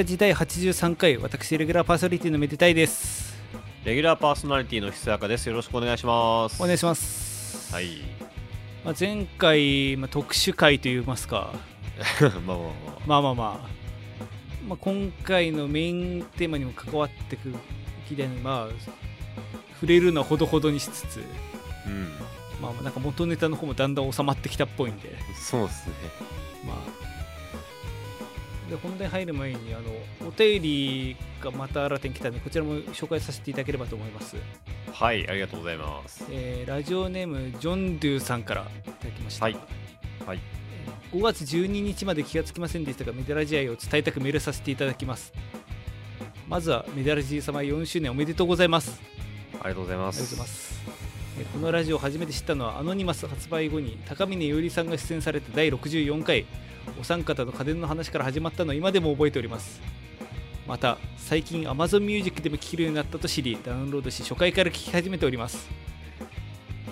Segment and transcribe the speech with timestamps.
[0.00, 3.38] ラ時代83回私レギュラーパーソナリティのめでたいです。
[3.84, 5.46] レギュラーパーソナリティのひそやかです。
[5.46, 6.62] よろしくお願いします。
[6.62, 7.98] お願いします、はい。
[8.82, 11.52] まあ、前回、まあ、特殊回といいますか。
[12.22, 13.00] まあまあまあ。
[13.06, 13.68] まあまあまあ、
[14.68, 17.56] まあ、今回のメインテーマにも関わってくる
[18.08, 18.74] 議題にまあ
[19.74, 21.20] 触れるのはほどほどにしつつ。
[21.86, 22.08] うん。
[22.62, 25.14] まあなんか元ネタの方もだんだん収まってきたっぽいんで。
[25.38, 25.94] そうですね。
[26.64, 27.09] まあ
[28.70, 34.36] で本題入る前にあのお便りがまた新たに来たんでこちらも紹介させていただければと思います、
[34.92, 36.24] はいありがとうございます。
[36.30, 39.56] えーラジオネームジョンドゥさんからいただきました、はい。
[40.26, 40.40] はい。
[41.12, 45.32] 5月12日まで気がつきませんでしたがメダラジ愛を伝えたくメールさせていただきます。
[46.48, 49.00] まずはメダラジ様4周年おめでとうございます。
[49.54, 50.68] ありがとうございまありがとうすございます。
[50.68, 50.69] え
[51.44, 56.46] このラジオを初めて知ったのはアノニマス発売後に高峰よりさんが出演された第64回
[57.00, 59.80] お三方の家電の話から始まったのを今でも覚えております。
[60.66, 65.68] また最近 Amazon Music でも聴けるようになったと知りダウンロードし初回から聴き始めております。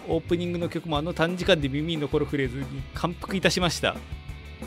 [0.09, 3.97] オープニングの曲もあの短時間で耳に残るフレーズに感服いたしました。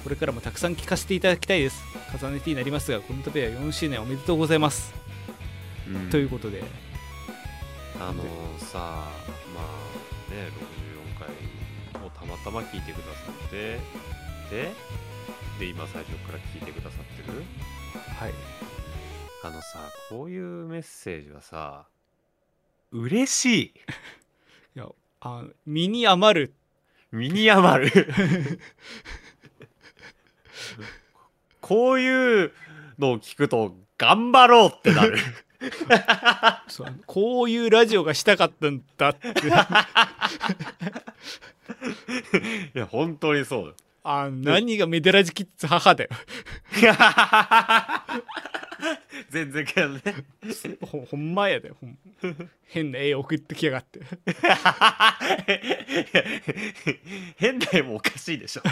[0.04, 1.84] これからもたくさん聴かせていただきたいです。
[2.22, 4.94] 重ねてになりますがこの度は4周年おめでとうございます、
[5.88, 6.10] うん。
[6.10, 6.64] ということで。
[8.00, 8.24] あの
[8.58, 9.41] さまあ
[10.32, 10.48] ね
[11.20, 11.28] 64回
[12.06, 13.80] をたまたま聞いてくださって
[14.50, 14.72] で
[15.60, 17.44] で今最初から聞いてくださってる？
[18.18, 18.34] はい。
[19.44, 21.88] あのさこういうメッセージはさ
[22.92, 23.74] 嬉しい。
[24.76, 24.88] いや
[25.20, 26.54] あ身に余る。
[27.12, 28.60] 身に余る。
[31.60, 32.54] こういう
[32.98, 35.18] のを聞くと頑張ろうってなる
[36.68, 39.30] そうこういうラジオがしたかったんだって。
[42.76, 43.76] いや本当にそう。
[44.04, 46.10] あ何がメデラジキッズ母だよ。
[49.30, 50.02] 全然けどね。
[50.82, 51.96] ほほんまやだよほん。
[52.68, 54.00] 変な絵送ってきやがって。
[57.38, 58.64] 変な絵もおかしいでしょ。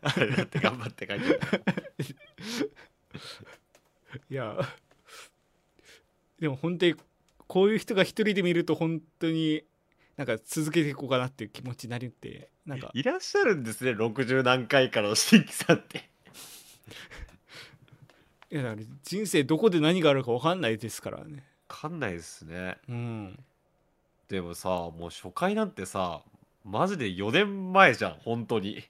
[0.00, 1.38] あれだって頑張って書いてる。
[4.30, 4.56] いや
[6.40, 6.94] でも本当に
[7.46, 9.62] こういう人が一人で見ると本当に
[10.16, 12.90] なんか続けていこうかなっていう気持ちになるってなんか。
[12.94, 16.08] いらっしゃるんですね60何回からの新規さんって。
[18.50, 21.44] いやだから人生どこで何があるか分かんないですからね。
[21.68, 22.78] わかんないですね。
[22.88, 23.44] うん。
[24.28, 26.22] でもさもう初回なんてさ
[26.64, 28.84] マジで4年前じゃん本当に。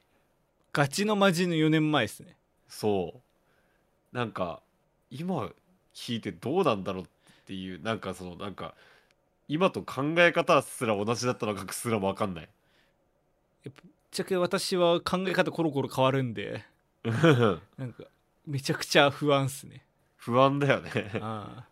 [0.72, 2.36] ガチのマジの4年前ですね。
[2.68, 3.20] そ
[4.12, 4.16] う。
[4.16, 4.62] なんか
[5.10, 5.50] 今
[5.94, 7.06] 聞いてどうなんだろうっ
[7.46, 8.74] ていうなんかそのなんか
[9.48, 12.48] 今と考え方すら同じだったのかすらも分かんない。
[13.64, 13.72] ぶっ
[14.10, 16.64] ちゃけ私は考え方コロコロ変わるんで
[17.04, 18.04] なんか
[18.46, 19.84] めちゃくちゃ不安っすね。
[20.16, 20.90] 不安だよね。
[21.20, 21.66] あ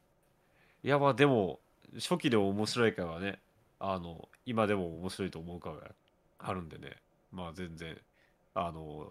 [0.83, 1.59] いやまあでも
[1.95, 3.41] 初期でも面白い回はね
[3.81, 5.81] あの今でも面白いと思う回が
[6.39, 6.97] あるんでね。
[7.33, 7.97] まあ全然
[8.55, 9.09] あの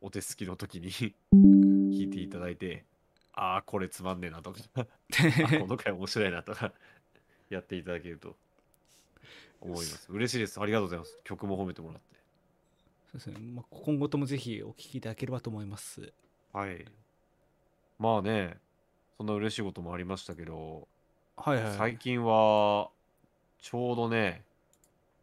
[0.00, 0.90] お手すきの時に
[1.32, 2.84] 聞いていただいて
[3.36, 4.58] ああこれつまんねえなとか。
[4.76, 4.84] あ
[5.60, 6.72] この回面白いなとか。
[7.48, 8.36] やっていただけると
[9.60, 10.10] 思います。
[10.10, 10.60] 嬉しいです。
[10.60, 11.20] ありがとうございます。
[11.22, 12.16] 曲も褒めてもらって。
[13.06, 16.12] そうですね、まあ、今後ともぜひお聞きいただければと思います。
[16.52, 16.84] はい。
[17.98, 18.58] まあね
[19.16, 20.86] そんな嬉しいこともありましたけど
[21.36, 22.90] はいはい最近は
[23.60, 24.44] ちょうどね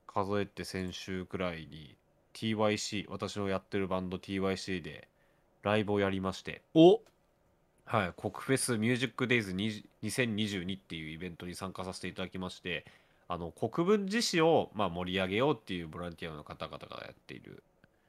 [0.08, 1.96] 数えて先週くらいに
[2.34, 5.08] TYC 私のやってるバンド TYC で
[5.62, 6.62] ライブをやりまして。
[6.74, 7.02] お
[7.86, 12.86] はい国フェスミュージックデイズ2022っていうイベントに参加させていただきまして
[13.28, 17.64] あの国分寺市をまあ盛り上げようっていうボランティアの方々がやっている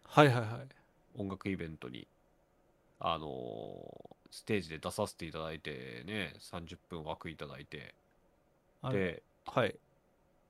[0.07, 1.21] はいはいはい。
[1.21, 2.07] 音楽イベントに
[3.01, 7.95] あのーステージで出させていただいてね30分枠いただいて。
[8.83, 9.75] あれではい。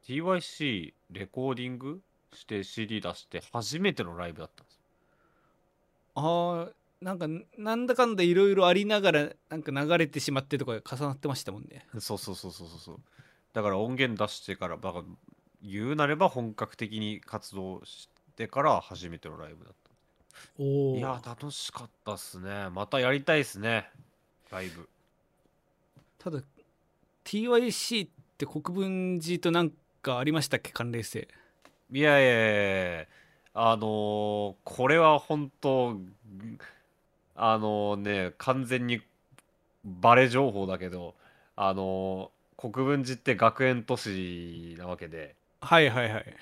[0.07, 2.01] TYC レコーディング
[2.33, 4.79] して CD 出して初めてのライブだったんです
[6.15, 6.73] あー
[7.05, 7.27] なんか
[7.59, 11.87] なんだかんだいろいろありながらなんか流れてしまってとか重なってましたもんね。
[12.01, 12.79] そうそうそうそうそう。
[12.79, 13.01] そう
[13.53, 15.05] だから音源出してからだから
[15.63, 19.75] 言うなれば本格的に活動してから初めてのライブだっ
[20.59, 22.71] おおたいや楽しかったっすね。
[22.71, 23.91] またやりたいっすね。
[24.51, 24.89] ライブ。
[26.19, 26.41] ただ
[27.25, 29.73] TYC って国分寺となん
[30.03, 30.73] かありましたっけ？
[30.73, 31.29] 関連性。
[31.93, 33.07] いやいやいやいや。
[33.57, 35.97] あのーこれは本当
[37.37, 39.01] あのね完全に
[39.85, 41.15] バレ情報だけど
[41.57, 45.37] あのー国分寺って学園都市なわけで。
[45.61, 46.37] はいはいはい。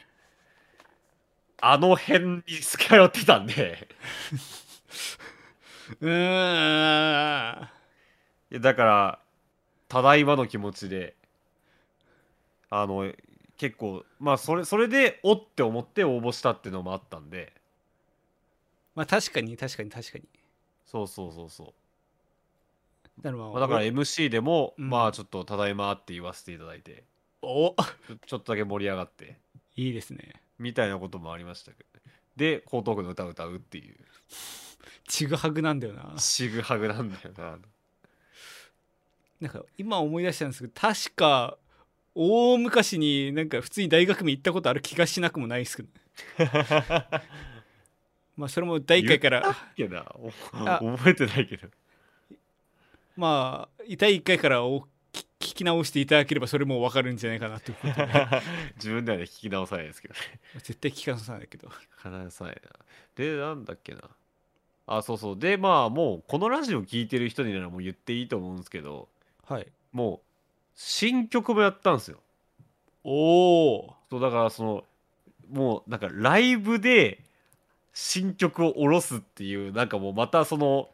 [1.60, 3.88] あの辺に通ってたんで。
[6.00, 7.68] うーん。
[8.50, 9.18] いやだから
[9.88, 11.16] ただいまの気持ちで
[12.70, 13.12] あの
[13.56, 17.52] 結構まあそれそれでおって思って応募したっていうのもあったんで。
[18.94, 20.24] まあ確かに確かに確かに
[20.92, 23.22] そうそうそうそう。
[23.22, 24.90] だから,、まあまあ、だから MC でも、うん。
[24.90, 27.04] まあちょっと「ただいま」って言わせていただいて。
[27.40, 27.74] お。
[27.74, 29.38] ち ょちょっとだけ盛り上がって。
[29.76, 30.34] いいですね。
[30.58, 32.00] みたいなこともありましたけど。
[32.04, 33.96] ねで江東区の歌を歌うっていう。
[35.08, 36.14] ちぐはぐなんだよな。
[36.18, 37.58] ちぐはぐなんだよな。
[39.40, 41.58] なんか今思い出したんですけど確か
[42.14, 45.88] 大昔になんか普通に大学名行ったことある気がしなくもないですけど
[48.36, 49.56] まあそれも第1回から。
[49.76, 50.32] けどお
[50.68, 51.68] あ覚えてないけど。
[53.16, 54.86] まあ第1回からお聞
[55.42, 57.72] 聞き直していただければそれも分かるんじゃないかなと
[58.76, 60.20] 自分ではね聞き直さないですけどね。
[60.54, 61.68] 絶対聞かさないけど。
[61.68, 62.54] 聞かなさいな
[63.16, 64.02] でなんだっけな。
[64.86, 65.38] あそうそう。
[65.38, 69.08] でまあもうこのラジオ聞いてる人にならもう言っていいと思うんですけど。
[69.44, 69.66] はい。
[69.90, 70.26] もう
[70.74, 72.22] 新曲もやったんですよ。
[73.04, 74.84] おおそうだからその
[75.50, 77.24] もうなんかライブで
[77.92, 80.88] 新曲を下ろすっていうなんかもうまたその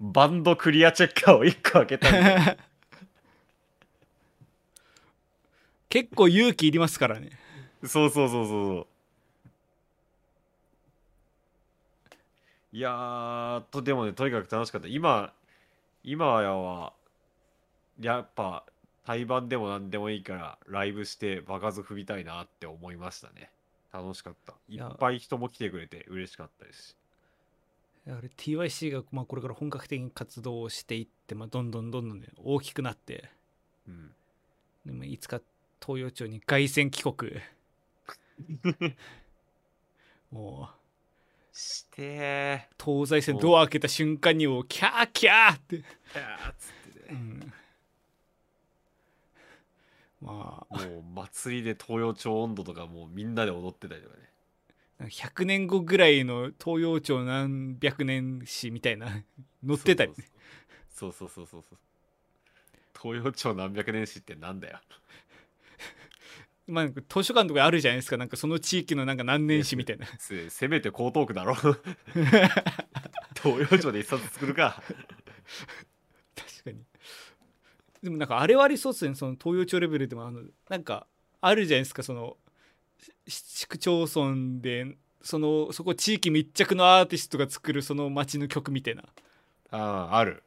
[0.00, 2.58] バンドクリアチェッカーを1個開けたんで
[5.88, 7.30] 結構勇気いりますからね。
[7.84, 8.86] そうそうそうそうそう。
[12.72, 14.88] いやーとでもねとにかく楽しかった。
[14.88, 15.32] 今
[16.04, 16.92] 今やは
[18.00, 18.64] やっぱ
[19.06, 23.50] 対バンでも何でもいいからライブして場数踏みたいなって思いましたね
[23.96, 24.54] 楽しかった。
[24.68, 26.88] いっぱい人も来てくれて嬉しかったです。
[26.88, 26.96] し
[28.08, 33.30] あれ TYC がまあこれから本格的に活動をしていって、まあ、どんどんどんどん、ね、大きくなって。
[33.88, 34.10] うん。
[34.84, 35.40] でもいつか
[35.84, 37.32] 東洋町に凱旋帰国。
[40.30, 40.86] もう。
[41.58, 45.82] して東西線ドア開けた瞬間にもうキャーキャーって、ー
[46.12, 47.06] キャーっつってね。
[47.10, 47.45] うん、
[50.20, 50.76] まあ。
[50.76, 54.26] もう祭りで東洋町温度とかもうみんなで踊ってたりとかね。
[55.10, 59.08] 100年後ぐらいの東洋町何百年史みたいな
[59.66, 60.16] 載ってたりね。
[60.88, 61.78] そうそうそうそうそう。
[63.00, 64.80] 東洋町何百年史ってなんだよ。
[66.66, 68.16] まあ図書館とかあるじゃないですか。
[68.16, 70.06] なんかその地域のなんか何年史みたいな。
[70.18, 71.54] せせめて江東区だろ。
[73.36, 74.82] 東洋町で一冊作るか。
[76.34, 76.82] 確かに
[78.06, 79.16] でもなんかあれはありそうっすね。
[79.16, 81.08] その東洋町レベルでもあのなんか
[81.40, 82.04] あるじゃないですか。
[82.04, 82.36] その
[83.26, 89.02] 市区町村でそのそこ地域密着のアーティストが作るその街の曲みたいな。
[89.72, 90.44] ああある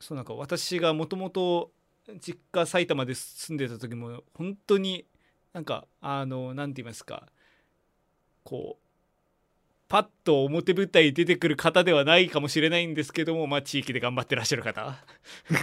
[0.00, 1.70] そうなんか私がもともと
[2.18, 5.04] 実家埼玉で住んでた時も本当に
[5.52, 7.28] なんかあの何て言いますか。
[8.42, 8.85] こう
[9.88, 14.82] パッと表舞台に出てくる方ではないかもしれないんですけどもまあ地域で頑張ってらっしゃる方。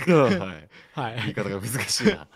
[0.08, 0.60] は
[0.96, 1.00] い。
[1.00, 1.16] はい。
[1.18, 2.28] 言い方が難しいな。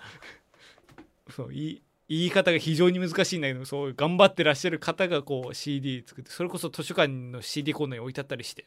[1.32, 8.66] そう言い言い方が非常に難しいんだけどそう頑張ってらっしゃる方がこう CD 作ってそれこそ図書館の CD コーナーに置いてあったりして。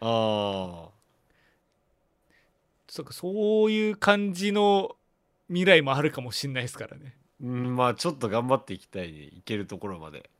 [0.00, 0.90] あ
[2.88, 4.96] そうかそういう感じの
[5.48, 7.16] 未来もあるかもしれないですからね。
[7.42, 9.24] ーうんまあちょっと頑張っていきたいね。
[9.24, 10.30] いけるところまで。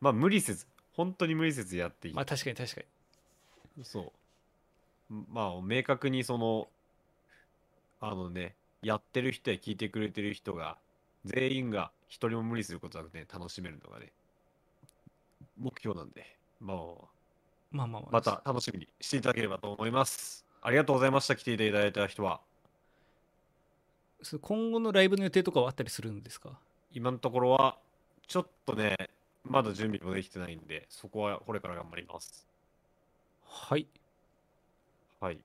[0.00, 0.66] まあ無理せず
[0.98, 2.80] 本当に無理せずやっていきまあ確かに確か
[3.76, 3.84] に。
[3.84, 4.12] そ
[5.10, 5.14] う。
[5.32, 6.68] まあ明確にその
[8.00, 10.76] あのねやってる人や聞いてくれてる人が
[11.24, 14.10] 全員が一人も無理することなくね楽しめるのがね
[15.56, 16.36] 目標なんで。
[16.60, 16.78] まあ
[17.70, 20.44] まあまあまた楽しみにしていただければと思います。
[20.60, 21.36] ありがとうございました。
[21.36, 22.40] 来ていただいた人は。
[24.42, 26.58] 今後のライブの予定とかはあったりするんですか？
[26.92, 27.76] 今のところは
[28.26, 28.96] ちょっとね
[29.42, 32.48] まだ準備もできてないんでそこはこれから頑張ります。
[33.42, 33.88] はい。
[35.20, 35.44] はい。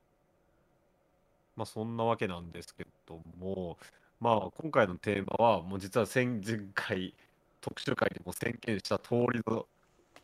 [1.55, 3.77] まあそんなわけなんですけども、
[4.19, 7.15] まあ今回のテーマはもう実は前前回
[7.61, 9.67] 特集会でも宣言した通りの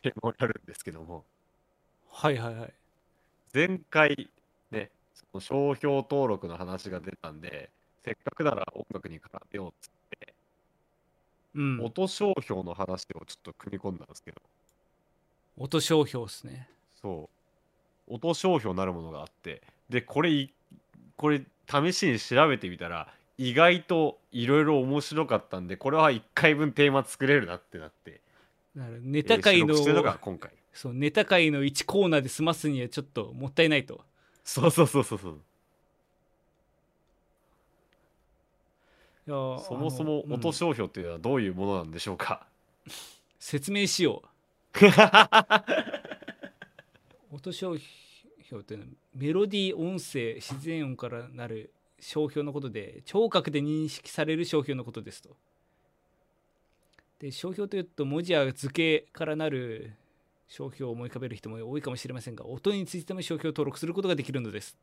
[0.02, 1.26] テーマになるんですけども、
[2.08, 2.74] はいはいはい。
[3.54, 4.32] 前回
[4.70, 7.72] ね、その商標登録の話が出たんで、
[8.04, 9.99] せっかくなら音楽に絡めようっつって、
[11.54, 11.80] うん。
[11.84, 14.40] 音商標の話をちょっと組み込んだんですけど、
[15.56, 16.68] 音商標ですね。
[17.00, 17.28] そ
[18.08, 20.52] う、音商標なるものがあって、で、これい、
[21.16, 28.20] これ試しに調べてみたら、意外といろいろ面白かったんで、これは1回分テーマ作れるなってなって、
[28.76, 30.50] だからネタ界の,、えーのが今回。
[30.72, 34.00] そうネタ界の1コーナーで済ますにはちょっともったいないと。
[34.44, 35.40] そうそうそうそうそう。
[39.30, 42.46] やーそもそも音商標っていうのはどういうものなんでしょうか？
[43.38, 44.28] 説明しよう
[47.32, 48.00] 音商標
[48.44, 55.36] 標というのはメロディー音声自然音からなる商標のことで聴覚で認識される商標のことですと。
[57.20, 59.92] で商標というと文字や図形からなる
[60.48, 64.76] 商標を思い浮かべる人も多いかもしれませんが音についても商標を登録することができるのです。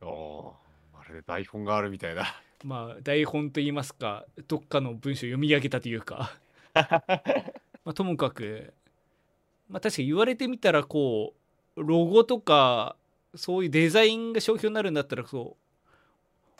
[0.00, 6.36] おおーまるで台本があるみたいだまあ台本といいますかどっかの文章を読み上げたというか。
[6.74, 8.72] まあともかく
[9.68, 11.34] まあ確かに言われてみたらこ
[11.76, 12.96] うロゴとか
[13.34, 15.56] そういうデザインが商標になるんだったらそ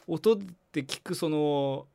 [0.08, 1.86] う音で聞くその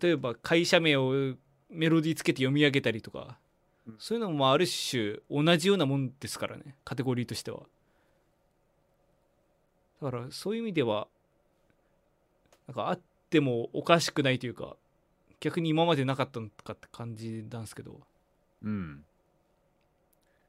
[0.00, 1.34] 例えば会社名を
[1.68, 3.38] メロディーつけて読み上げたりとか
[3.86, 3.96] うん。
[3.98, 7.62] そういうのもある種同じようなもんですからねカテゴリーとしては。
[10.00, 11.08] だからそういう意味では
[12.72, 14.76] なんかあってもおかしくないというか
[15.40, 18.00] 逆に今までなかったのかって感じなんですけど。
[18.62, 19.04] うん。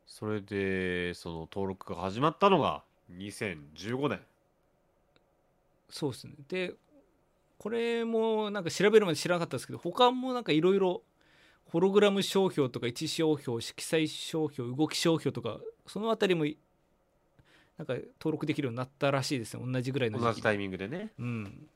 [0.06, 4.22] それでその登録が始まったのが2015年。
[5.90, 6.34] そうですね。
[6.48, 6.76] で
[7.58, 11.02] これもなんか調べるまで知らなかったですけど他もなんかいろいろ
[11.66, 16.46] ホログラム商標とか位置商標色彩商標動き商標とかそのあたりも
[17.78, 19.64] なんか登録できるようになったらしいですね。
[19.66, 21.12] 同じぐらいの時期同じタイミングでね。
[21.18, 21.68] うん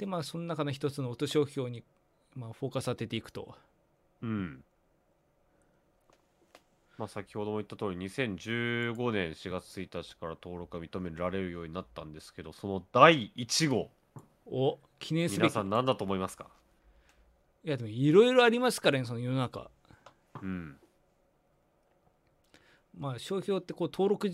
[0.00, 1.84] でまあその中の一つの音商標に、
[2.34, 3.54] まあ、フォーカス当てていくと。
[4.22, 4.64] うん。
[6.96, 13.90] まあ先ほども言った通り2015年4月1日から登録が認められるようになったんですけどその第1号
[14.50, 16.46] お記念すべ皆きさん何だと思いますか？
[17.62, 19.70] いやでもいろいろありますからねその世の中。
[20.42, 20.76] うん。
[22.98, 24.32] まあ商標ってこう登録っ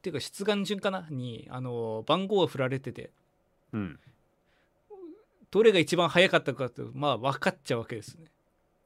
[0.00, 1.06] ていうか出願順かな？
[1.10, 3.10] にあの番号が振られてて。
[3.74, 4.00] うん
[5.52, 8.24] どれが一番早かったかってまあ分かっちゃうわけですね。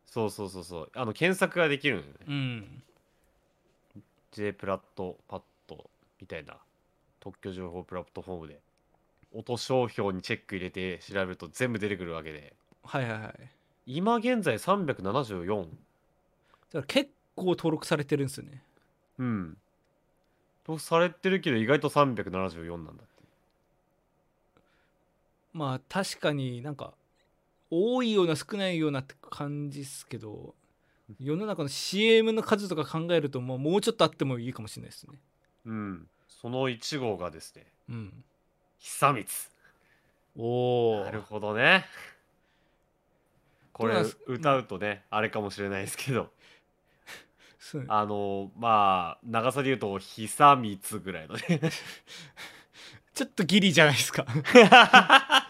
[0.05, 0.91] そうそうそうそう。
[0.95, 2.13] あの検索ができるのよね。
[2.27, 2.83] うん。
[4.33, 5.89] J プラットパッド
[6.21, 6.57] みたいな
[7.21, 8.59] 特許情報プラットフォームで
[9.33, 12.53] 音商標にチェック入れて調べると全部出てくるわけで。
[12.83, 13.21] はいはいはい。
[13.21, 13.39] だか
[13.87, 15.67] 今現在374
[16.73, 18.63] ら結構登録されてるんですよね。
[19.19, 19.57] うん。
[20.65, 23.05] とされてるけど意外と374なんだ
[25.57, 26.93] まあ確かになんか
[27.71, 30.55] 多いような少ないようなって感じっすけど
[31.19, 35.19] 世の中の CM の数とか考えるともうもうちょっとあってもいいかもしれないですね。
[35.65, 36.09] うん。
[36.29, 38.25] その1号がですねうん。
[38.79, 39.27] 久光。
[40.37, 41.87] おおなるほどね。
[43.73, 46.31] これ歌うとねあれかもしれないですけど。
[47.89, 51.61] あのまあ長さで言うと久光ぐらいのね。
[53.15, 54.27] ちょっとギリじゃないですか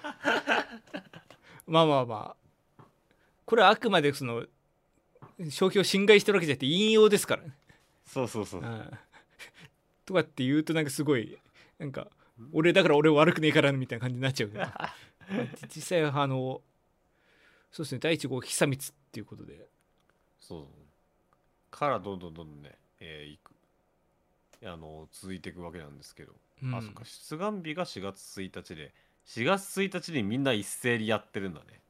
[1.67, 2.37] まあまあま
[2.79, 2.83] あ。
[3.45, 4.45] これはあくまでその
[5.51, 7.51] 商標を侵害してるわけじゃなくて引用ですからね、
[8.07, 8.61] そうそうそう。
[8.61, 8.91] うん、
[10.05, 11.39] とかって言うとなんかすごい
[11.79, 12.09] なんか
[12.53, 14.65] 俺だから俺悪くねえからみたいな感じになっちゃうけど。
[15.75, 16.63] 実際はあの
[17.73, 19.69] そうですね第一号久光っていうことで。
[20.41, 20.67] そう。
[21.71, 23.53] からどんどんどんどんね、えーいく。
[24.65, 26.33] あの続いていくわけなんですけど、
[26.63, 26.75] うん。
[26.75, 27.05] あそっか。
[27.05, 28.95] 出願日が4月1日で
[29.27, 31.81] 4月1日にみんな一斉にやってるんだね。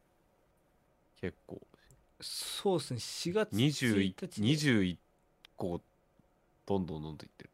[1.21, 1.61] 結構。
[2.21, 2.99] そうですね。
[2.99, 4.27] 4月1 21日で。
[4.29, 4.97] 21
[5.57, 5.81] 個
[6.65, 7.51] どんどんどんどんいってる。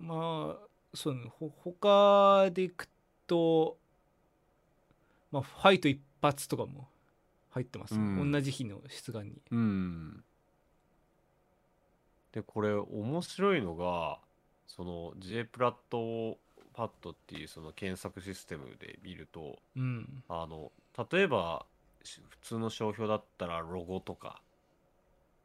[0.00, 1.30] まあそうね。
[1.38, 2.88] ほ他でいく
[3.26, 3.76] と
[5.30, 6.88] まあファイト一発とかも
[7.50, 8.32] 入ってますね、うん。
[8.32, 9.32] 同じ日の出願に。
[9.50, 10.24] うん。
[12.32, 14.18] でこれ面白いのが
[14.66, 16.38] その J プラット
[16.74, 20.22] パッドっていうその検索システムで見るとうん。
[20.28, 20.72] あの
[21.10, 21.66] 例えば
[22.02, 24.40] し普通の商標だったらロゴとか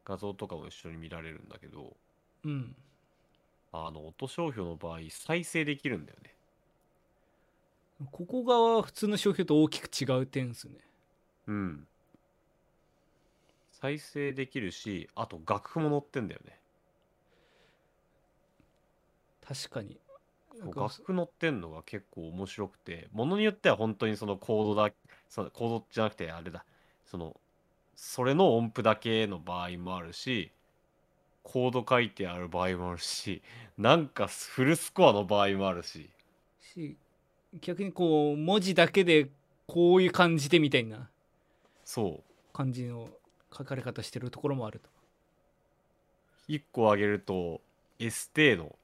[0.06, 1.96] 画像とかも一緒に見られるんだけど
[2.44, 2.76] うん。
[3.74, 6.34] あの音商標の場合再生できるんだよね。
[8.12, 10.76] ここがは普通の商標と大きく違う点ですね。
[11.48, 11.88] うん。
[13.72, 16.60] 再生できるしあと楽譜も載ってんだよね。
[19.48, 19.98] 確かに
[20.66, 24.92] 楽譜載ってんのが結構面白くてものによっては本当にそのコードだ
[25.30, 26.66] そのコードじゃなくてあれだ。
[27.06, 27.36] その
[27.96, 30.52] それの音符だけの場合もあるし
[31.44, 33.42] コード書いてある場合もあるし
[33.78, 36.10] なんかフルスコアの場合もあるし。
[36.60, 36.98] し
[37.62, 39.30] 逆にこう文字だけで
[39.66, 41.10] こういう感じでみたいな
[41.84, 42.24] そう。
[42.54, 43.10] 感じの
[43.56, 44.90] 書かれ方してるところもあると。
[46.50, 47.62] 1個挙げると
[48.00, 48.76] エステーの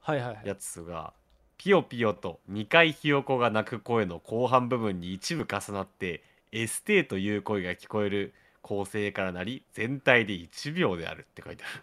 [0.00, 0.46] はいはいはい。
[0.46, 1.12] やつが
[1.58, 11.82] ピヨピヨと2回ひよこが鳴く声の後半部分に一部重なって「エステ」という声が聞こえる構成からなり全体で1秒であるって書いてある。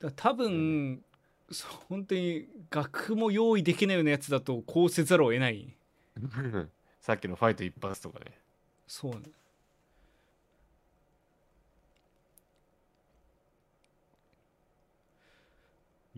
[0.10, 1.04] だ多分、うん
[1.50, 5.76] そう本当に楽譜も用意できないようなやつだとこうせざるを得ない。
[7.00, 8.38] さっきのファイト一発とかね。
[8.86, 9.20] そうね。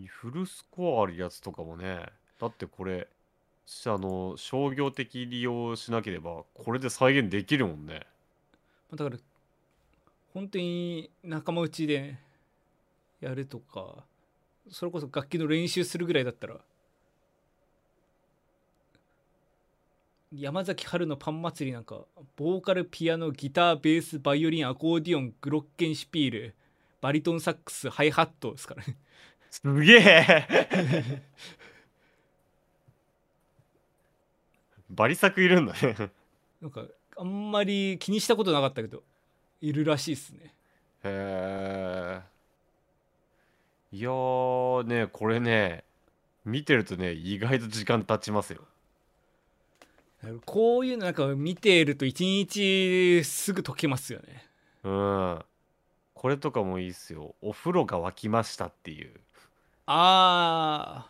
[0.04, 2.04] フルスコアあるやつとかもね。
[2.38, 3.08] だってこれ
[3.64, 8.02] しあの商業的利用しなければこれで再現できるもんね。
[8.94, 9.16] だから
[10.34, 12.18] 本当に仲間内で
[13.20, 14.04] やるとか
[14.70, 16.56] それこそ楽器の練習するぐらいだったら
[20.32, 22.00] 山崎春のパン祭りなんか
[22.36, 26.54] ボーカルピアノギターベースバイオリンアコーディオングロッケンシピール
[27.00, 28.96] バリトンサックスハイハットですからね。
[29.62, 31.22] すげえ。
[34.90, 36.10] バリ作いるんだね。
[36.60, 36.84] なんか
[37.16, 39.02] あんまり気にしたことなかったけど
[39.60, 40.54] いるらしいっすね。
[41.04, 42.22] へえ
[43.92, 45.84] いやーねこれね
[46.44, 48.60] 見てるとね意外と時間経ちますよ。
[50.44, 54.46] こういうのなんか見ていると一日すぐ解けますよね。
[54.84, 55.44] うん。
[56.14, 57.34] これとかもいいっすよ。
[57.42, 59.12] お風呂が沸きましたっていう
[59.86, 61.06] あ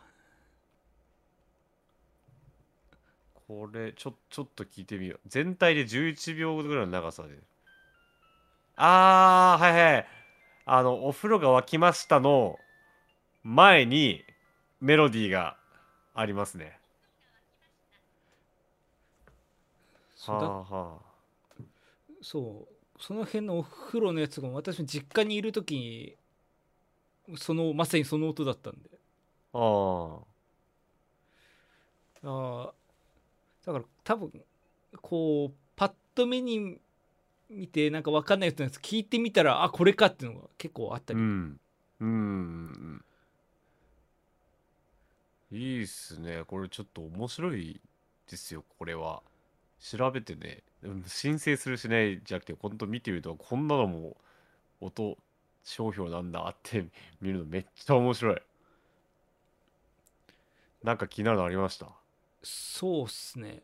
[3.49, 5.21] これちょちょっと聞いてみよう。
[5.29, 7.39] 全体で11秒ぐらいの長さで。
[8.77, 10.07] あーはいはい。
[10.67, 12.59] あのお風呂が沸きましたの
[13.45, 14.25] 前に
[14.81, 15.57] メロディーが
[16.15, 16.79] ありますね。
[20.17, 20.49] そうだ。
[20.49, 20.99] はあは
[22.21, 23.03] そう。
[23.03, 26.17] その辺のお風呂のやつが私も実家にいる時に
[27.37, 28.91] そのまさにその音だったんで。
[29.53, 30.37] ああ。
[33.65, 34.33] だから多分
[35.03, 36.79] こうパッと目に
[37.51, 41.61] 見てなんか分かんないやつ聞いてみたらあこれかっていうのが結構あったり、うん。
[42.01, 43.05] うん。
[45.53, 46.43] いいっすね。
[46.47, 47.81] これちょっと面白い
[48.29, 49.23] ですよこれは。
[49.81, 50.63] 調べてね。
[50.83, 54.17] うん申請するしないじゃなくてほんと見てみるとこんなのも
[54.81, 55.17] 音
[55.69, 56.87] 商標なんだって
[57.21, 58.43] 見るのめっちゃ面白い。
[60.85, 61.89] なんか気になるのありました？
[62.43, 63.63] そうっすね。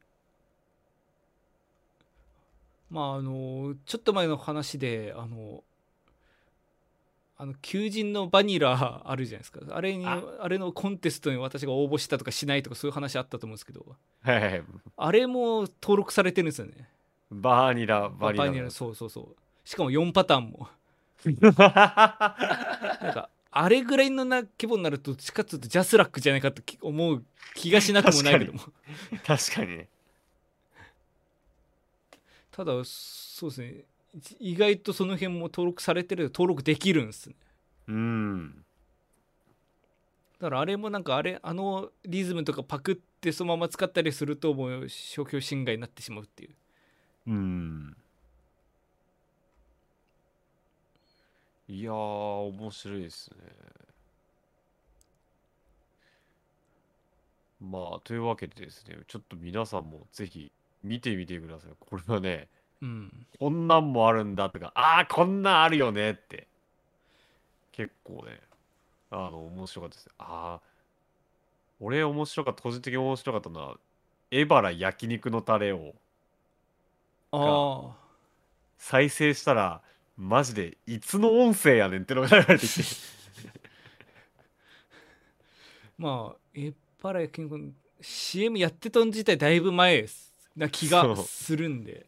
[2.91, 5.63] まああのちょっと前の話であの
[7.39, 9.61] あの求人のバニラ あるじゃないですか。
[9.71, 10.21] あれにあ？
[10.41, 13.87] あれのコンテストに私が応募したとかしないとかそういう話あったと思うんですけど。
[14.23, 14.65] はいはいはい。
[14.97, 16.89] あれも登録されてるんですよね。
[17.31, 18.45] バニラバニラ。
[18.47, 19.37] バニラそうそうそう。
[19.65, 20.69] しかも4パターンも
[21.25, 27.23] なんかあれぐらいのな規模になるとどっちかっていうとジャスラックじゃないかとき思う
[27.55, 28.61] 気がしなくもないけども。
[29.27, 29.77] 確かに。
[29.77, 29.89] ね。
[32.51, 33.85] ただそうですね。
[34.41, 37.35] 意外とその辺も登録されてる登録できるんですね。
[37.89, 38.65] うん。
[40.39, 46.55] だからあれもなんかあれあのリズムとかパクってそのまま使ったりするともう商標侵害になってしまうっていう。
[47.29, 47.97] うん
[51.73, 53.37] いやー面白いですね。
[57.63, 60.53] まあというわけでですねちょっと皆さんもぜひ
[60.85, 61.71] 見てみてください。
[61.81, 62.49] これはね
[62.83, 63.27] うん。
[63.39, 66.47] こんなんもあるんだとかああこんなんあるよねって。
[67.73, 68.39] 結構ね
[69.11, 70.11] あの面白かったです。
[70.19, 70.61] ああ
[71.81, 73.77] 俺面白かった個人的に面白かったのは
[74.31, 75.95] エバラ焼肉のタレを
[77.31, 77.97] ああ
[78.77, 79.81] 再生したら
[80.17, 82.83] マジでいつの音声やねんってのが流れてきて。
[85.99, 92.07] まあえっぱらやけん CM やってたん自体だいぶ前ですな気がするんで。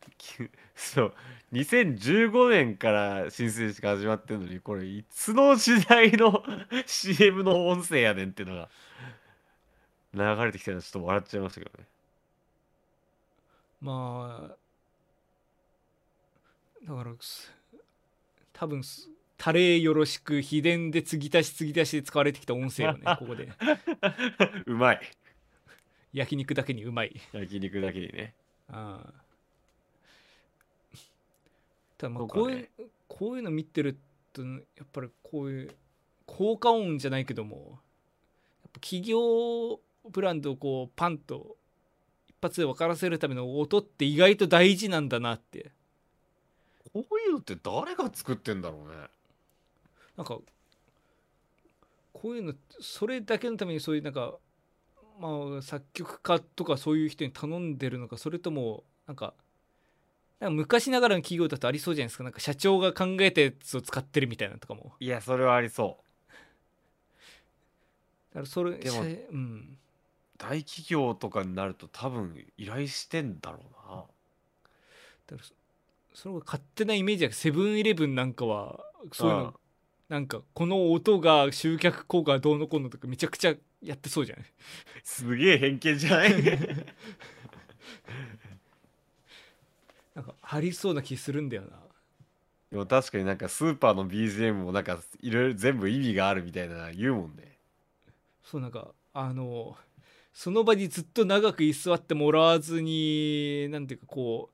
[0.75, 1.15] そう。
[1.53, 6.43] 2015年から申請しか始まってんのにこれいつの時代の
[6.85, 8.69] CM の音声やねんっていうのが
[10.13, 11.87] 流れてきたのちょっと笑っちゃいましたけどね。
[13.81, 14.57] まあ
[16.87, 17.53] だからす
[18.55, 23.53] 多分すタレよろしく秘伝で継ぎ足し継ぎ足しで使われてきた音声をね ここで。
[24.65, 25.01] うまい。
[26.15, 27.21] 焼肉だけにうまい。
[27.33, 28.35] 焼肉だけにね。
[28.69, 29.25] ああ。
[31.99, 32.71] ただまあこういう、ね
[33.07, 33.97] こういうの見てる
[34.33, 35.77] とやっぱりこういう
[36.27, 39.79] 効果音じゃないけどもやっぱ企業
[40.11, 41.57] ブランドをこうパンと
[42.27, 45.71] 一発で分からせるための音って意外と大事なんだなって
[46.95, 48.95] こういうのって誰が作ってんだろうね。
[50.17, 50.39] なんか
[52.13, 54.35] こういうのそれだけのためにそういうなんか
[55.21, 59.35] まあ作曲家とかそういう人に頼んでるのかそれともなんか
[60.39, 62.25] なんか昔ながらの企業だとありそうじゃないですか。
[62.25, 64.95] なんか社長が考えたやつを使ってるみたいなのとかも。
[65.01, 65.99] いやそれはありそ
[68.33, 69.79] からそれでもせうん。
[70.37, 74.05] 大企業とかになると多分依頼してんだろうな。
[75.27, 75.64] だから
[76.15, 78.81] そそれが勝手なイメージだけどセブンイレブンなんかは
[79.13, 79.55] そういうの、うん。
[80.09, 84.45] なんかこの音が集客効果がどうのこうのとかめちゃくちゃやってそうじゃない？
[85.03, 86.31] すげえ偏見じゃない？
[90.15, 91.69] なんかありそうな気するんだよな。
[92.71, 97.59] でも確かになんかスーパーの BGM もなんかいろいろ全部意味があるみたいな言うもんね。
[98.43, 99.77] そうなんかあの
[100.33, 104.51] その場にずっと長く居座ってもらわずになんていうかこ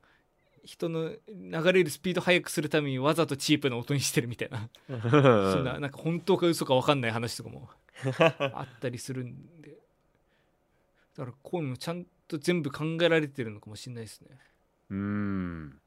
[0.63, 7.69] 人の流れるスピード速くするためにわざとチープな音にしてるみたいな、そんな なんか本当か嘘か分かんない話とかも
[8.53, 9.77] あったりするんで
[11.15, 14.39] だからこういうのちゃんと全部考えられてるのかもしれないですね
[14.89, 15.81] うーん。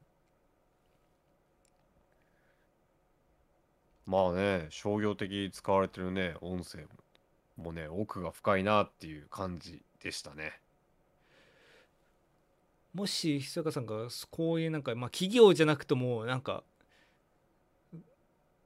[4.05, 6.87] まあね、商業的に使われてるね、音声も
[7.57, 10.59] もね、奥が深いなっていう感じでしたね。
[12.95, 16.63] もしひそかさんがこういうなんか、まあ、企業じゃなくてもなんか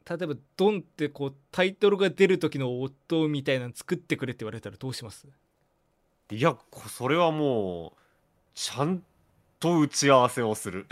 [0.07, 5.27] 例えば「ドン」ってこうタイトルが出る時の音みたいなの作ってくれって言われたらどうします？
[6.31, 7.99] いや、こそれはもう、
[8.53, 9.01] ちゃん
[9.59, 10.85] と打ち合わせをする。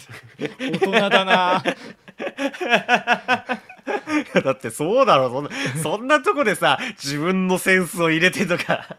[0.38, 1.62] 大人だな
[4.42, 5.50] だってそうだろ、そんな、
[5.82, 8.96] そんなとこでさ、自分のセンスを入れてとか。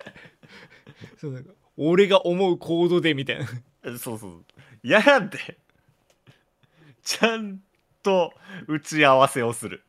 [1.20, 3.48] そうなんか俺が思うコードでみたいな
[3.98, 4.46] そうそう。
[4.84, 5.58] 嫌なんで。
[7.04, 7.62] ちゃん
[8.04, 8.34] と
[8.68, 9.84] 打ち合わせをする。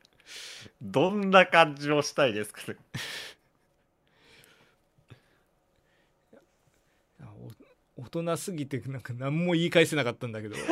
[0.81, 2.77] どんな感じをしたいですかね。
[7.95, 10.55] 大人すぎてなんか何も言い返せなかったんだけど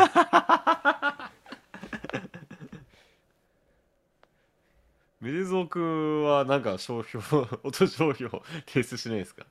[5.22, 7.24] メデゾー君はなんか商標、
[7.64, 9.46] 音商標提出しないですか？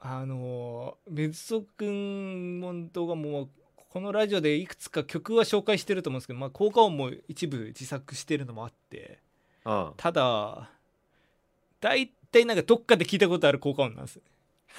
[0.00, 3.48] あのメズソ君も動画も
[3.90, 9.18] このラジオでいくつか曲は紹介してると思うんですけど、まあ、効果音も一部自作してるのもあって
[9.64, 9.92] うん。
[9.96, 10.70] ただ
[11.80, 14.20] 大体なんかどっかで聞いたことある効果音なんです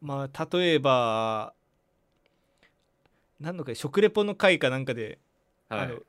[0.00, 1.52] まあ例えば
[3.40, 5.18] 何のか食レポの回かなんかで、
[5.68, 6.02] はいあの。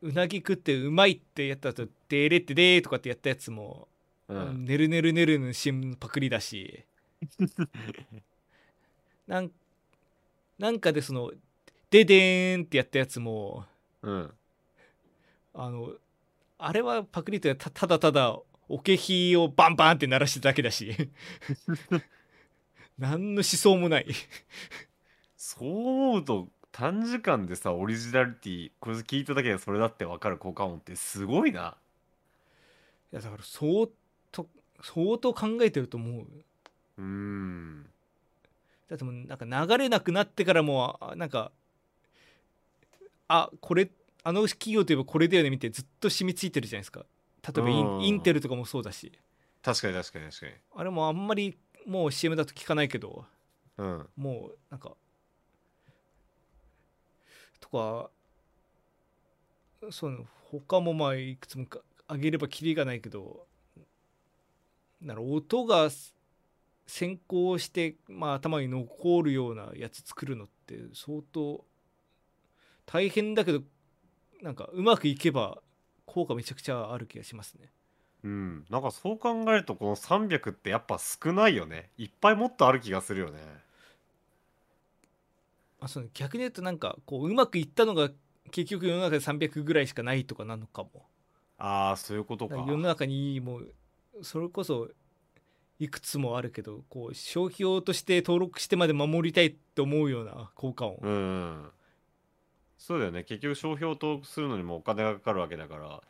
[0.00, 3.88] うなぎ食ってうまいってやった後「でーれってでー」とかってやったやつも
[4.28, 4.64] 「うん。
[4.64, 6.84] ねるねるねる」の CM パクリだし
[9.26, 9.50] なん
[10.58, 11.32] なんかでその
[11.90, 13.66] 「ででーん」ってやったやつも
[14.02, 14.34] うん。
[15.54, 15.92] あの
[16.58, 18.38] あれはパクリというよりたただただ
[18.68, 20.94] おけひをバンバンって鳴らしてただけだし
[22.98, 24.06] 何の思想もない
[25.36, 31.76] そう思うと、短時間でさ、オリジナリティ、これ聞いただけでそれだってわかる効果音ってすごいな。
[33.12, 33.86] いやだから相
[34.32, 34.46] 当
[34.82, 36.26] 相当考えてると思う
[36.98, 37.90] うーん。
[38.88, 39.44] だってもうなんか
[39.76, 41.52] 流れなくなってからもあなんか
[43.28, 43.90] あこれ
[44.24, 47.04] あの企業といえばこれだよねみたいなずっと染みついてるじゃないですか
[47.46, 49.12] 例えばイうんンインテルとかもそうだし
[49.62, 50.52] 確かに確かに確かに。
[50.74, 53.26] あれもあんまりもう CM だと聞かないけど
[53.78, 54.10] うん。
[54.16, 54.96] もうなんか
[57.60, 58.10] とか
[59.90, 63.47] そう他もまあいくつもか上げればキリがないけど
[65.00, 65.90] なら音が
[66.86, 71.64] 先行して、まあ、頭に残るようなやつ作るのって相当
[72.86, 73.62] 大変だけど
[74.42, 75.58] なんかうまくいけば
[76.06, 77.70] 効果めちゃくちゃある気がしますね。
[78.24, 78.64] うん。
[78.70, 81.90] なんかそう考えると、この300ってやっぱ少ないよね。
[81.98, 83.38] いっぱいもっとある気がするよね。
[85.80, 88.10] まあ、その逆に言うとなんかこううまくいったのが
[88.50, 91.06] 結局世の中で300ぐらいしかないとかなのかも。
[91.58, 92.56] ああ、そういうことか。
[92.56, 93.74] だから世の中にもう
[94.22, 94.88] それこそ
[95.78, 101.16] いくつもあるけどこう商標として登録してまで守りたいって思うような効果音、うんう
[101.66, 101.70] ん。
[102.78, 103.24] そうだよね。
[103.24, 106.02] 結局商標登録するのにもお金がかかるわけだから、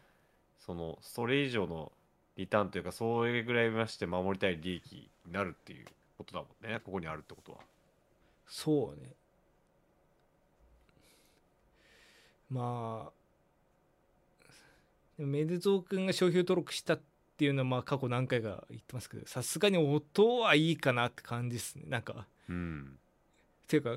[0.58, 1.92] その、それ以上の
[2.36, 5.86] リターンというか、それぐらいまして守りたい利益になるっていう
[6.18, 6.80] ことだもんね。
[6.84, 7.58] ここにあるってことは。
[8.46, 9.10] そうね
[12.50, 13.12] まあ
[15.18, 17.02] でもメデゾー君が商標登録したって
[17.44, 22.98] いうのはまあ過去何回か言ってますけどさすがに音はいいかなって感じですねなんかうん。
[23.64, 23.96] っていうか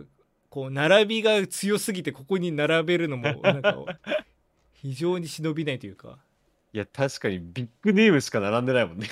[0.50, 3.76] こう並びが強すぎてここに並べるのもなんか
[4.74, 6.18] 非常に忍びないというか
[6.74, 9.08] いや、確かにビッグネームしか並んでないもんね。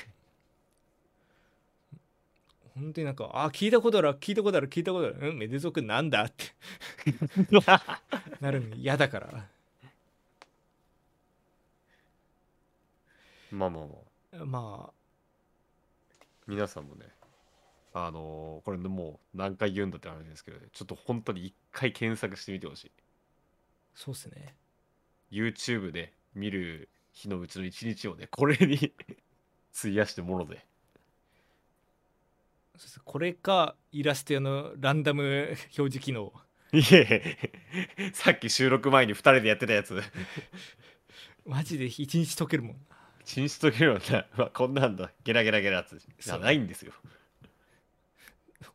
[2.74, 6.54] 本当になんかあ聞いたことある聞いたことある聞いたことあるうんメデゾー君なんだって
[8.40, 9.28] なるの嫌だから
[13.52, 14.09] まあまあまあ。
[14.34, 14.92] ま
[16.48, 17.06] 皆さんもね
[17.94, 22.92] あのーこれもう何回言うんだって話ですけどねちょっと本当に一回検索してみてほしい。
[22.98, 23.02] あ
[23.96, 24.56] そうっすね。
[25.32, 28.94] YouTube で見る日のうちの一日をねこれに
[29.78, 30.66] 費やしてもので
[32.78, 33.02] そうっす。
[33.04, 36.32] これかイラスト屋のランダム 表示機能。
[36.72, 37.50] いえ
[38.14, 40.00] さっき収録前に2人でやってたやつ。
[41.46, 42.80] マジで一日解けるもんチ
[43.38, 45.12] ンしとけるよなうわこんなんだ。
[45.24, 45.96] ゲラゲラゲラって。
[46.20, 46.94] じゃないんですよ。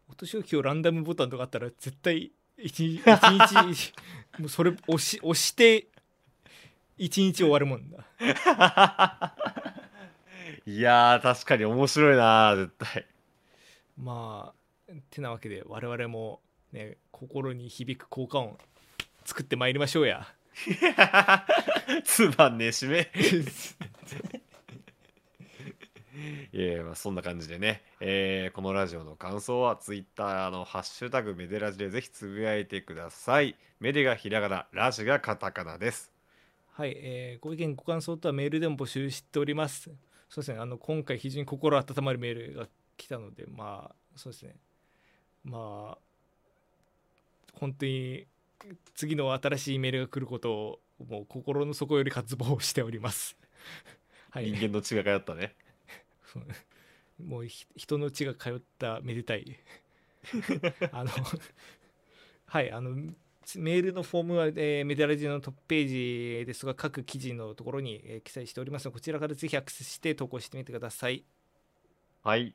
[0.09, 3.93] 落とし置きをランダムボタンとかあったら絶対一日一日
[4.39, 5.89] もうそれ押し押して
[6.97, 7.99] 一日終わるもんだ
[10.67, 13.07] いやー確かに面白いな絶対。
[13.99, 14.53] ま
[14.89, 16.41] あてなわけで我々も
[16.73, 18.57] ね心に響く効果音
[19.25, 20.27] 作ってまいりましょうや。
[22.05, 23.11] つまんねえ締め
[26.53, 33.57] いやまあそんな感じでね、えーこのラジオの感想は Twitter の「ハッシュタグメデラジ」でぜひつぶやいてください。
[33.81, 36.13] メデがひらがなラジがカタカナです。
[36.73, 39.91] はい、えーご意見ご感想とはメールでも募集しております。
[40.29, 44.55] そうですねあの今回非常に心温まるメールが来たのでまあそうですね。
[45.45, 45.99] まあ
[47.55, 48.27] 本当に
[48.95, 53.37] 次の新しいメールが来ることをもう心の底より渇望しております。
[54.31, 54.51] はい。
[54.53, 55.55] 人間の血が通ったね
[57.23, 59.57] もうひ人の血が通っためでたい
[60.93, 61.11] あの
[62.47, 62.91] はいあの
[63.57, 71.25] メールのフォームは、えーメディアラジオのトップページですが各記事のところに、えー記載しておりますのでこちらからぜひアクセスして投稿してみてください
[72.23, 72.55] はい。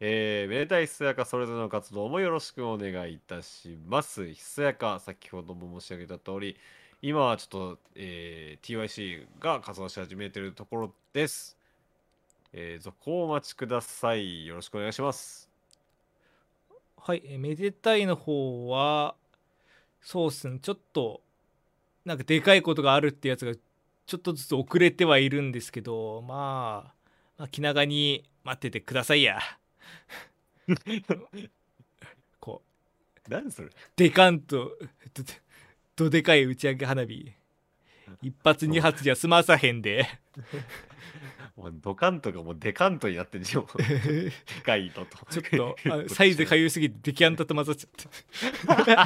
[0.00, 4.32] えー、めでたいひそやかそれぞれの活動もよろしくお願いいたします。
[4.32, 6.56] ひそやか、先ほども申し上げた通り、
[7.02, 11.58] 今はちょっと、えー TYC が活動し始めているところです。
[12.52, 14.46] えー、続行をお待ちください。
[14.46, 15.48] よろしくお願いします。
[16.98, 19.14] はい、えーめでたいの方は
[20.00, 20.58] そうっすね。
[20.60, 21.22] ちょっと
[22.04, 26.94] なんかでかいことがあるってやつがちょっとずつ遅れてはいるんですけどまあ、
[27.38, 29.38] まあ、気長に待っててくださいや。
[32.38, 32.62] こ
[33.26, 33.70] う何それ？
[33.96, 34.76] でかんと
[35.14, 35.24] ど
[35.96, 37.32] どでかい打ち上げ花火。
[38.20, 40.06] 一発二発じゃ済まさへんで
[41.62, 43.66] もうドカントがもうデカントになってんじゃん。
[43.76, 44.32] で
[44.64, 45.18] かいのと。
[45.30, 48.96] ちょっとあ サイズかゆすぎてデキャンタと混ざっちゃって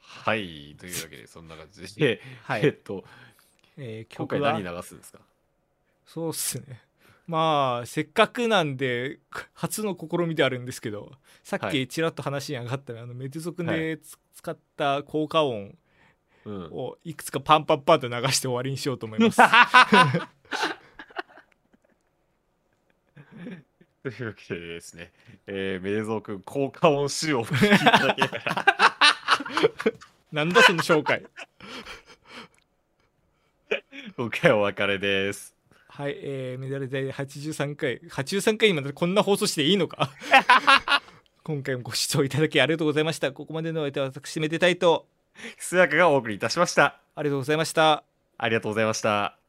[0.00, 0.76] はい。
[0.78, 2.20] というわけで、そんな感じで。
[2.42, 3.04] はいえっと、
[3.76, 5.20] えー今曲は回何流すんですか？
[6.04, 6.82] そうっすね
[7.26, 9.20] まあせっかくなんで
[9.54, 11.12] 初の試みであるんですけど
[11.42, 15.78] さっはいきちらっと話に上がった、あのメデ族はでつ使った効果音うん。
[16.50, 19.40] をいくつかパンパンパンと流して終わりにしようと思います。
[24.02, 25.12] というわけでですね、
[25.46, 28.66] えー、メデゾー君、効果音集をお聞きいただけながら、
[30.32, 31.22] なんだその紹介。
[34.16, 35.54] 今回はお別れです。
[35.86, 38.00] はい、えー、メダルで83回。
[38.00, 40.10] 83回にまでこんな放送していいのか？
[41.44, 43.30] 今回もご視聴いただきありがとうございました。
[43.30, 45.06] ここまでのお相手は私めでたいと
[45.58, 47.00] ひそやかがお送りいたしました。
[47.14, 48.04] ありがとうございました
[48.38, 49.41] ありがとうございました。